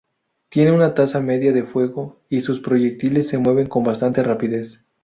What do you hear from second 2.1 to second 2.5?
y